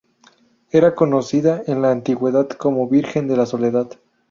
[0.71, 3.99] Era conocida en la antigüedad como Virgen de la Soledad.